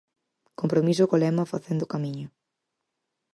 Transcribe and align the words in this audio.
Compromiso 0.59 1.03
Co 1.09 1.19
lema 1.23 1.49
Facendo 1.53 1.89
Camiño. 1.93 2.27